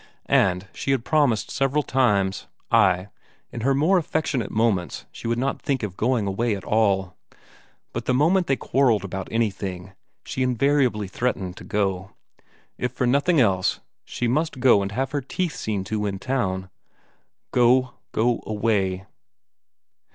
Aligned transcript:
And 0.25 0.67
she 0.73 0.89
had 0.89 1.05
promised 1.05 1.51
several 1.51 1.83
times 1.83 2.47
ay, 2.71 3.09
in 3.51 3.61
her 3.61 3.75
more 3.75 3.99
affectionate 3.99 4.49
moments 4.49 5.05
she 5.11 5.27
would 5.27 5.37
not 5.37 5.61
think 5.61 5.83
of 5.83 5.95
going 5.95 6.25
away 6.25 6.55
at 6.55 6.63
all. 6.63 7.15
But 7.93 8.05
the 8.05 8.13
moment 8.15 8.47
they 8.47 8.55
quarrelled 8.55 9.03
about 9.05 9.27
anything, 9.31 9.91
she 10.25 10.41
invariably 10.41 11.07
threatened 11.07 11.55
to 11.57 11.63
go. 11.63 12.13
If 12.79 12.91
for 12.93 13.05
nothing 13.05 13.39
else, 13.39 13.79
she 14.03 14.27
must 14.27 14.59
go 14.59 14.83
to 14.83 14.91
have 14.95 15.11
her 15.11 15.21
teeth 15.21 15.55
seen 15.55 15.83
to 15.83 16.07
in 16.07 16.17
town. 16.17 16.71
Go, 17.51 17.93
go 18.11 18.41
away 18.47 19.05